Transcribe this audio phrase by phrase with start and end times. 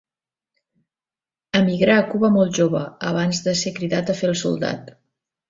[1.59, 4.93] Emigrà a Cuba molt jove, abans de ser cridat a fer el soldat.